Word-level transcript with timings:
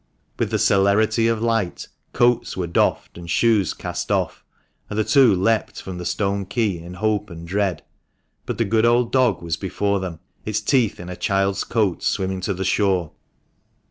With 0.39 0.49
the 0.49 0.57
celerity 0.57 1.27
of 1.27 1.43
light, 1.43 1.87
coats 2.11 2.57
were 2.57 2.65
doffed 2.65 3.19
and 3.19 3.29
shoes 3.29 3.71
cast 3.75 4.11
off, 4.11 4.43
and 4.89 4.97
the 4.97 5.03
two 5.03 5.35
leaped 5.35 5.79
from 5.79 5.99
the 5.99 6.07
stone 6.07 6.43
quay 6.47 6.79
in 6.79 6.95
hope 6.95 7.29
and 7.29 7.47
dread, 7.47 7.83
but 8.47 8.57
the 8.57 8.65
good 8.65 8.83
old 8.87 9.11
dog 9.11 9.43
was 9.43 9.57
before 9.57 9.99
them, 9.99 10.19
its 10.43 10.59
teeth 10.59 10.99
in 10.99 11.07
a 11.07 11.15
child's 11.15 11.63
coat, 11.63 12.01
swimming 12.01 12.41
to 12.41 12.53
the 12.55 12.65
shore. 12.65 13.11